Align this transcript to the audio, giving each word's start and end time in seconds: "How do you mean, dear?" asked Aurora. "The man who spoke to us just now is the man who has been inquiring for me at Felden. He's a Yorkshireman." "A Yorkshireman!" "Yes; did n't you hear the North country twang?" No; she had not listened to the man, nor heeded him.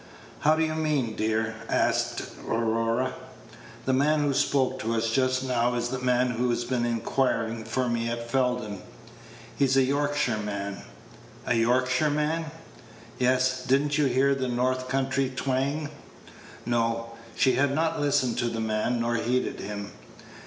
"How 0.39 0.55
do 0.55 0.63
you 0.63 0.73
mean, 0.73 1.15
dear?" 1.15 1.53
asked 1.69 2.23
Aurora. 2.49 3.13
"The 3.85 3.93
man 3.93 4.21
who 4.23 4.33
spoke 4.33 4.79
to 4.79 4.95
us 4.95 5.11
just 5.11 5.43
now 5.43 5.75
is 5.75 5.89
the 5.89 5.99
man 5.99 6.31
who 6.31 6.49
has 6.49 6.63
been 6.65 6.85
inquiring 6.87 7.65
for 7.65 7.87
me 7.87 8.09
at 8.09 8.27
Felden. 8.27 8.81
He's 9.55 9.77
a 9.77 9.83
Yorkshireman." 9.83 10.81
"A 11.45 11.53
Yorkshireman!" 11.53 12.45
"Yes; 13.19 13.63
did 13.63 13.83
n't 13.83 13.97
you 13.99 14.05
hear 14.05 14.33
the 14.33 14.47
North 14.47 14.87
country 14.87 15.31
twang?" 15.35 15.89
No; 16.65 17.11
she 17.35 17.53
had 17.53 17.75
not 17.75 18.01
listened 18.01 18.39
to 18.39 18.49
the 18.49 18.59
man, 18.59 19.01
nor 19.01 19.17
heeded 19.17 19.59
him. 19.59 19.91